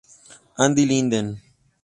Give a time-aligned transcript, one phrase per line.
[0.63, 1.27] Andy Linden